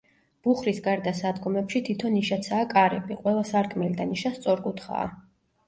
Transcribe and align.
ბუხრის 0.45 0.79
გარდა 0.87 1.13
სადგომებში 1.19 1.83
თითო 1.91 2.11
ნიშაცაა 2.15 2.65
კარები, 2.73 3.21
ყველა 3.21 3.47
სარკმელი 3.53 4.03
და 4.03 4.11
ნიშა 4.15 4.35
სწორკუთხაა. 4.43 5.09